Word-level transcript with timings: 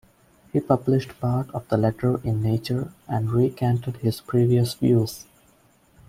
He 0.51 0.59
published 0.59 1.19
part 1.19 1.51
of 1.53 1.67
the 1.69 1.77
letter 1.77 2.19
in 2.23 2.41
"Nature" 2.41 2.91
and 3.07 3.29
recanted 3.29 3.97
his 3.97 4.19
previous 4.19 4.73
views. 4.73 5.25